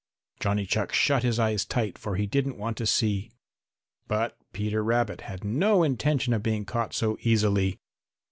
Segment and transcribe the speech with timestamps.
[0.39, 3.29] Johnny Chuck shut his eyes tight, for he didn't want to see.
[4.07, 7.77] But Peter Rabbit had no intention of being caught so easily.